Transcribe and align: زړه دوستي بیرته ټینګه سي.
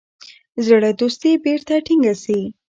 زړه 0.65 0.89
دوستي 0.99 1.31
بیرته 1.43 1.73
ټینګه 1.85 2.13
سي. 2.23 2.39